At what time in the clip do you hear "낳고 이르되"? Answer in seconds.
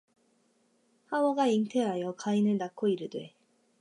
2.57-3.35